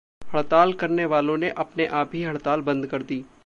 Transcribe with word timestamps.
हड़ताल 0.33 0.73
करने 0.73 1.05
वालों 1.05 1.37
ने 1.37 1.49
अपने-आप 1.49 2.11
ही 2.13 2.23
हड़ताल 2.23 2.61
बंद 2.61 2.87
कर 2.87 3.03
दी। 3.03 3.25